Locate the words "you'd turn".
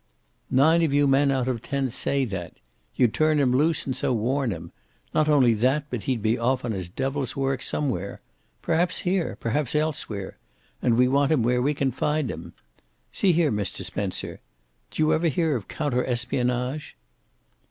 2.95-3.39